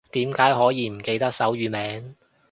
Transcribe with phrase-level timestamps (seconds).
[0.13, 2.15] 點解可以唔記得手語名